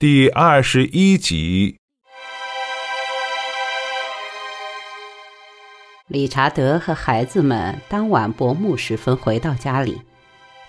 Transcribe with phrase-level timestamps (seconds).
[0.00, 1.76] 第二十一集。
[6.06, 10.00] 理查德和孩子们当晚薄暮时分回到家里，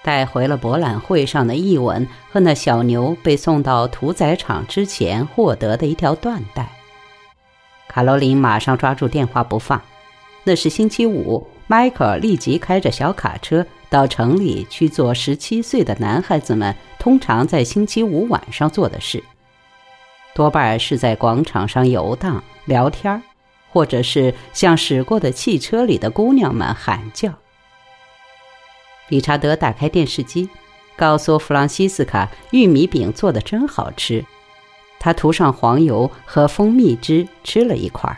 [0.04, 6.68] 带回了博览会上的译文和那小牛被送到屠宰场之前获得的一条缎带。
[7.88, 9.82] 卡罗琳马上抓住电话不放。
[10.44, 19.24] 那是星期五，迈克尔立即开着小卡车到城里去做十七岁的男孩子们通常在星期五晚上做的事，
[20.36, 23.22] 多半是在广场上游荡、聊天儿。
[23.70, 27.32] 或者是向驶过的汽车里的姑娘们喊叫。
[29.08, 30.50] 理查德打开电视机，
[30.98, 34.26] 告诉弗朗西斯卡：“玉米饼做的真好吃。”
[35.00, 38.18] 他涂上黄油和蜂蜜汁，吃了一块儿。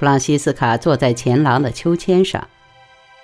[0.00, 2.48] 弗朗西斯卡坐在前廊的秋千上。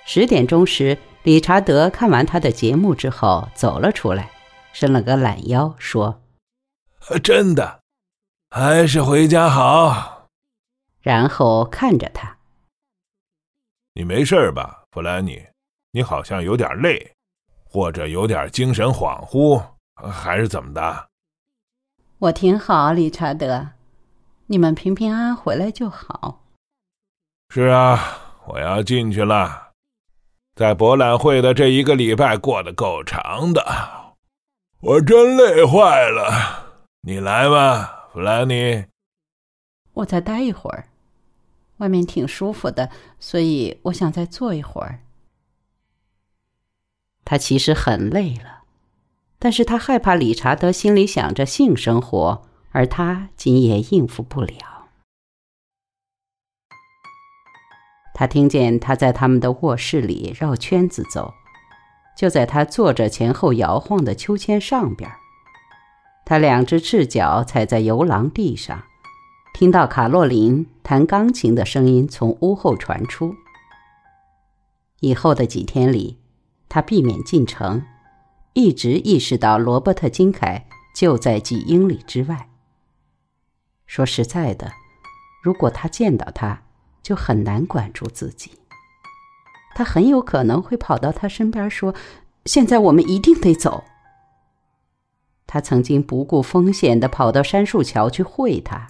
[0.05, 4.29] 十点钟时，理查德看完他的节目之后走了出来，
[4.73, 6.21] 伸了个懒腰，说
[7.23, 7.79] ：“真的。”
[8.55, 10.27] 还是回家好。
[11.01, 12.37] 然后看着他，
[13.95, 15.47] 你没事吧，弗兰尼？
[15.93, 17.11] 你好像有点累，
[17.65, 19.59] 或者有点精神恍惚，
[19.95, 21.07] 还是怎么的？
[22.19, 23.69] 我挺好，理查德。
[24.45, 26.43] 你们平平安安回来就好。
[27.49, 27.99] 是啊，
[28.47, 29.69] 我要进去了。
[30.55, 33.63] 在博览会的这一个礼拜过得够长的，
[34.81, 36.83] 我真累坏了。
[37.01, 37.93] 你来吧。
[38.11, 38.85] 弗兰尼，
[39.93, 40.87] 我再待一会儿，
[41.77, 45.01] 外面挺舒服的，所以我想再坐一会儿。
[47.23, 48.63] 他其实很累了，
[49.37, 54.76] 但是他害怕理查德心里想着性生活，而他竟也应付不了。
[58.19, 61.35] 他听见他在他们的卧室里绕圈子走，
[62.17, 65.07] 就在他坐着前后摇晃的秋千上边。
[66.25, 68.85] 他两只赤脚踩在游廊地上，
[69.53, 73.35] 听到卡洛琳弹钢琴的声音从屋后传出。
[75.01, 76.17] 以后的几天里，
[76.67, 77.83] 他避免进城，
[78.53, 80.65] 一直意识到罗伯特金凯
[80.95, 82.49] 就在几英里之外。
[83.85, 84.71] 说实在的，
[85.43, 86.63] 如果他见到他，
[87.07, 88.51] 就很难管住自己。
[89.75, 91.95] 他很有可能会跑到他身边说
[92.43, 93.85] ：“现在我们一定得走。”
[95.47, 98.89] 他曾经不顾风险的跑到杉树桥去会他，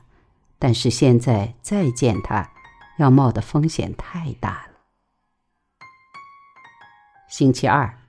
[0.58, 2.50] 但是现在再见他，
[2.98, 4.80] 要冒的风险太大了。
[7.30, 8.00] 星期二，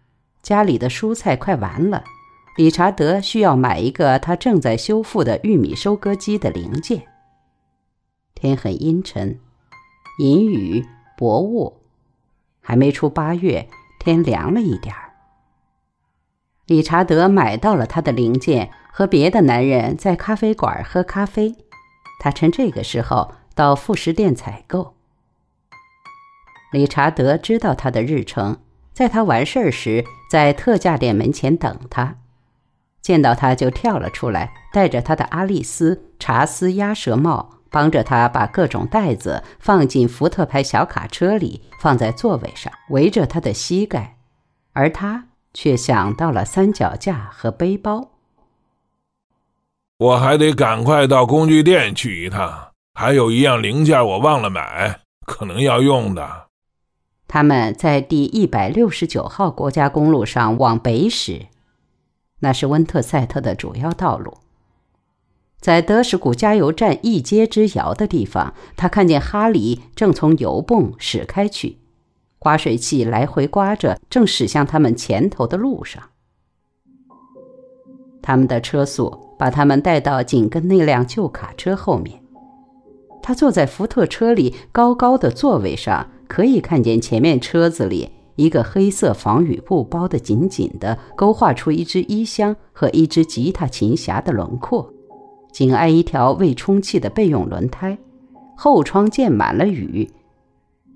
[0.40, 2.02] 家里的蔬菜快完了，
[2.56, 7.06] 理查德需要买一个他正在修复的玉米收割机的零件。
[8.34, 9.38] 天很阴沉，
[10.18, 10.84] 阴雨
[11.16, 11.80] 薄雾，
[12.60, 13.68] 还没出八月，
[14.00, 15.14] 天凉了一点儿。
[16.66, 21.54] 理查德买到了他的零件，和别的男人在咖啡馆喝咖啡。
[22.18, 24.96] 他趁这个时候到副食店采购。
[26.72, 28.60] 理查德知道他的日程，
[28.92, 32.16] 在他完事儿时，在特价店门前等他。
[33.00, 44.16] 见到他就跳了出来，戴着他的阿丽丝查丝鸭舌帽，帮着他把各种袋子放进福特牌小卡车里，放在座位上，围着他的膝盖，
[44.72, 45.24] 而他。
[45.54, 48.10] 却想到了三脚架和背包。
[49.96, 56.46] 我还得赶快到工具店去一趟，还有一样零件我忘了买，可能要用的。
[57.26, 61.46] 他们在第一百六十九号国家公路上往北驶，
[62.40, 64.38] 那是温特塞特的主要道路。
[65.60, 71.78] 在德什古加油站一街之遥的地方，他看见哈里正从油泵驶开去。
[72.38, 76.00] 刮水器来回刮着，正驶向他们前头的路上。
[78.22, 82.22] 他们的车速把他们带到紧跟那辆旧卡车后面。
[83.20, 94.94] 他坐在福特车里高高的座位上，可以看见前面车子里一个黑色防雨布包得紧紧的，勾画出一只衣箱和一只吉他琴匣的轮廓，
[95.52, 97.98] 紧挨一条未充气的备用轮胎。
[98.56, 100.10] 后窗溅满了雨，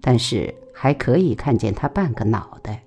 [0.00, 0.54] 但是。
[0.74, 2.82] 还可以看见他半个脑袋。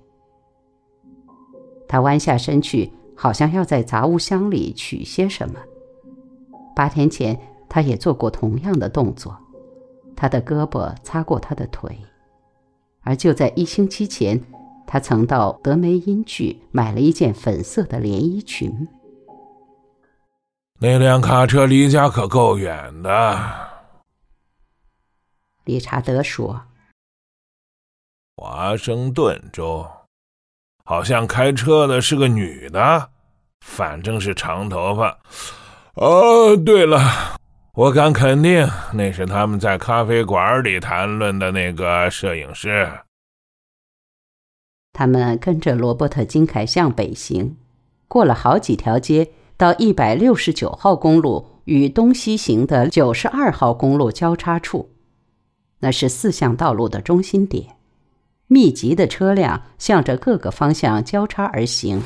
[1.88, 5.54] 他弯下身去，好像要在杂物箱里取些什么。
[6.74, 7.40] 八天前，
[7.70, 9.34] 他也做过同样的动作。
[10.14, 11.96] 他的胳膊擦过他的腿，
[13.00, 14.38] 而就在一星期前，
[14.86, 18.86] 他曾到德梅因去买了一件粉色的连衣裙。
[20.78, 23.38] 那辆卡车离家可够远的，
[25.64, 26.66] 理查德说。
[28.36, 29.90] 华盛顿州，
[30.84, 33.10] 好像开车的是个女的，
[33.64, 35.18] 反正是长头发。
[35.94, 37.38] 哦，对了，
[37.72, 43.00] 我敢肯定，那是他们在咖啡馆里谈论的那个摄影师。
[44.92, 47.56] 他们跟着罗伯特·金凯向北行，
[48.06, 54.90] 过了好几条街，到一百六十九号公路与东西行的九十二号公路交叉处，
[55.78, 57.76] 那是四项道路的中心点，
[58.48, 62.02] 密集的车辆向着各个方向交叉而行。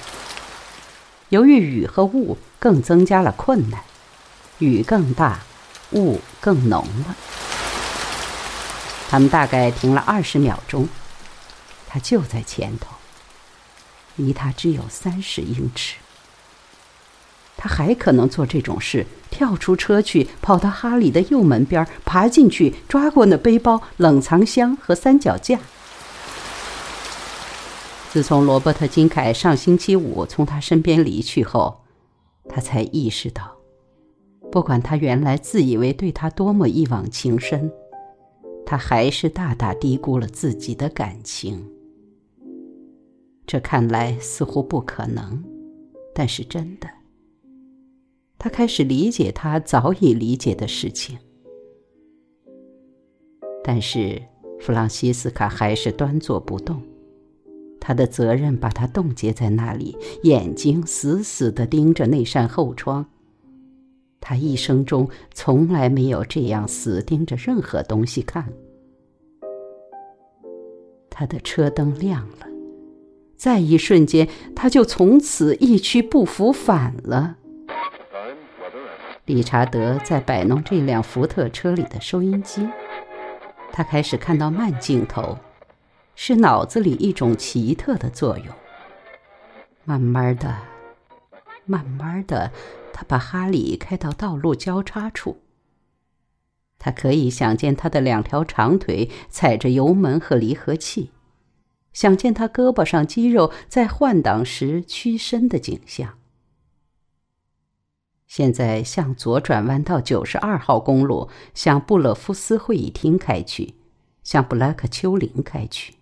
[1.30, 3.82] 由于雨和雾，更增加了困难，
[4.58, 5.40] 雨更大，
[5.92, 7.16] 雾更浓了。
[9.08, 10.88] 他们大概停了二十秒钟。
[11.88, 12.94] 他就在前头，
[14.14, 15.96] 离他只有三十英尺。
[17.62, 25.60] 他还可能做这种事：跳出车去，跑到哈里的右门边，爬进去，抓过那背包、冷藏箱和三脚架。
[28.10, 31.82] 自从罗伯特·金凯上星期五从他身边离去后，
[32.48, 33.54] 他才意识到，
[34.50, 37.70] 不管他原来自以为对他多么一往情深，
[38.64, 41.62] 他还是大大低估了自己的感情。
[43.46, 45.44] 这看来似乎不可能，
[46.14, 46.88] 但是真的。
[48.42, 51.18] 他开始理解他早已理解的事情，
[53.62, 54.20] 但是
[54.58, 56.82] 弗朗西斯卡还是端坐不动。
[57.78, 63.04] 他的责任把他冻结在那里，眼睛死死地盯着那扇后窗。
[64.22, 68.50] 他一生中从来没有这样死盯着任何东西看。
[71.10, 72.46] 他的车灯亮了。
[73.36, 74.26] 在一瞬间，
[74.56, 77.36] 他就从此一去不复返了。
[79.30, 82.68] 理查德在摆弄这辆福特车里的收音机，
[83.70, 85.38] 他开始看到慢镜头，
[86.16, 88.46] 是脑子里一种奇特的作用。
[89.84, 90.56] 慢慢的，
[91.64, 92.50] 慢慢的，
[92.92, 95.40] 他把哈里开到道路交叉处。
[96.76, 101.12] 他可以想见他的两条长腿踩着油门和离合器。
[101.92, 106.19] 想见他胳膊上肌肉在换挡时屈伸的景象。
[108.30, 113.74] 现在向左转弯到九十二号公路，向布勒夫斯会议厅开去，
[114.22, 115.96] 向布莱克丘陵开去，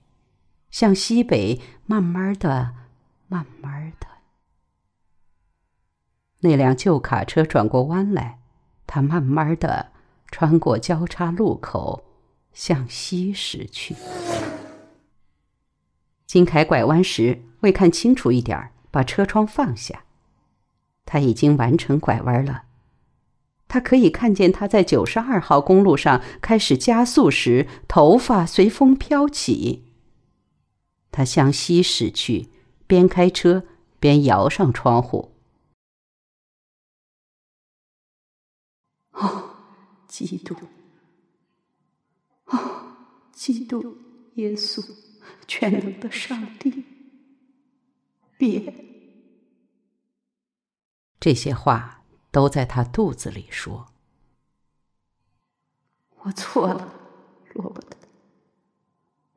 [0.71, 2.75] 向西北，慢慢的，
[3.29, 4.07] 慢慢的。
[6.41, 8.41] 那辆旧卡车转过弯来，
[8.87, 9.93] 他慢慢的
[10.31, 12.05] 穿过交叉路口，
[12.53, 13.97] 向西驶去。
[16.27, 20.05] 金凯拐弯时，为看清楚一点把车窗放下。
[21.11, 22.65] 他已经完成拐弯了。
[23.67, 29.87] 他可以看见他在九十二号公路上开始加速时，头发随风飘起。
[31.11, 32.51] 他向西驶去，
[32.87, 33.65] 边开车
[33.99, 35.33] 边摇上窗户。
[39.13, 39.57] 哦，
[40.07, 40.55] 基督！
[42.45, 42.83] 哦，
[43.33, 43.97] 基督
[44.35, 44.85] 耶稣！
[45.47, 46.85] 全能的上帝，
[48.37, 48.88] 别！
[51.21, 53.87] 这些话都在他肚子里说。
[56.23, 56.95] 我错了，
[57.55, 57.97] 罗伯特，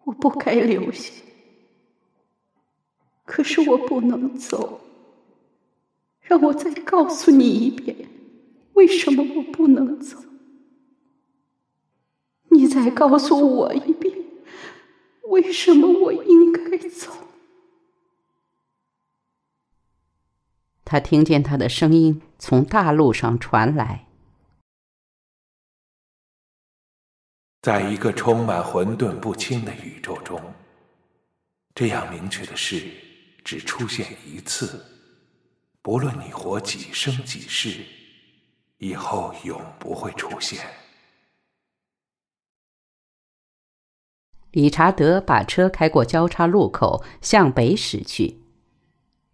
[0.04, 1.12] 我不该留下。
[3.25, 4.81] 可是我不能走。
[6.22, 8.07] 让我再告诉你一遍，
[8.74, 10.17] 为什么我不能走？
[12.50, 14.17] 你再告诉我一遍。
[15.24, 17.12] 为什么我应该走？
[20.91, 24.07] 他听见他的声音从大路上传来。
[27.62, 30.53] 在一个充满混沌不清的宇宙中，
[31.74, 32.91] 这样明确的事
[33.41, 34.86] 只出现一次。
[35.81, 37.86] 不论你活几生几世，
[38.79, 40.60] 以后永不会出现。
[44.51, 48.40] 理查德把车开过交叉路口，向北驶去。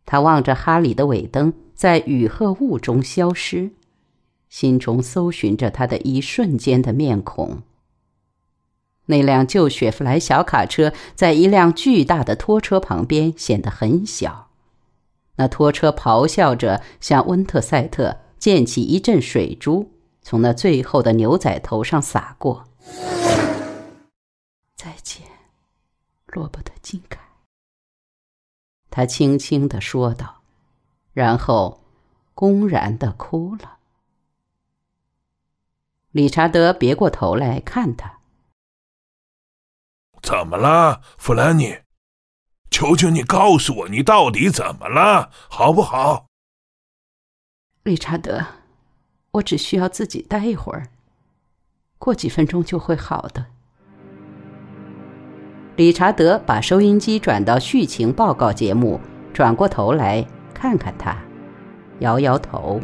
[0.08, 3.72] 他望着哈里的尾灯在雨和雾中消失，
[4.50, 7.62] 心中搜寻着他的一瞬间的面孔。
[9.06, 14.48] 那辆旧雪佛兰小卡车在一辆巨大的拖车旁边显得很小。
[15.36, 22.64] 那拖车咆哮着向温特塞特溅起一阵水珠，从那最后的牛仔头上洒过。
[24.76, 25.28] 再见，
[26.28, 27.27] 罗伯特·金凯。
[28.98, 30.42] 他轻轻的说道，
[31.14, 31.84] 然后
[32.34, 33.78] 公然的哭了。
[36.10, 38.18] 理查德别过头来看他
[40.24, 41.82] ：“怎么了，弗兰尼？
[42.72, 46.26] 求求你告诉我，你到底怎么了，好不好？”
[47.86, 48.44] 理查德，
[49.34, 50.90] 我只需要自己待一会儿，
[52.00, 53.46] 过几分钟就会好的。
[55.78, 59.00] 理查德把收音机转到续情报告节目，
[59.32, 61.16] 转过头来看看他，
[62.00, 62.82] 摇摇头。